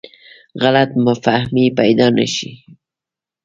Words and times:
غلط 0.61 0.89
فهمۍ 1.25 1.65
پیدا 1.79 2.07
نه 2.17 2.25
شي. 2.35 2.51